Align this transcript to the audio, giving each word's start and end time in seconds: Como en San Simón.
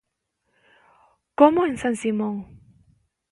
Como 1.35 1.67
en 1.67 1.77
San 1.77 1.95
Simón. 1.95 2.35